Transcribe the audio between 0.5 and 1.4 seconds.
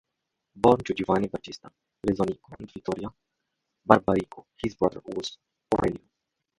Born to Giovanni